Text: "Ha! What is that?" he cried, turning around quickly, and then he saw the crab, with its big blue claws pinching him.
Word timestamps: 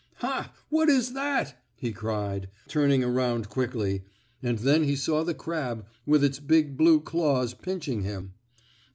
"Ha! 0.15 0.51
What 0.69 0.89
is 0.89 1.13
that?" 1.13 1.63
he 1.75 1.91
cried, 1.91 2.49
turning 2.67 3.03
around 3.03 3.49
quickly, 3.49 4.03
and 4.41 4.57
then 4.57 4.83
he 4.85 4.95
saw 4.95 5.23
the 5.23 5.35
crab, 5.35 5.85
with 6.07 6.23
its 6.23 6.39
big 6.39 6.75
blue 6.75 6.99
claws 7.01 7.53
pinching 7.53 8.01
him. 8.01 8.33